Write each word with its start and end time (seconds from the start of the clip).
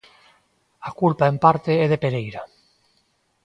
A 0.87 0.89
culpa 0.99 1.25
en 1.31 1.37
parte 1.43 1.71
é 1.83 1.85
de 1.91 2.01
Pereira. 2.03 2.41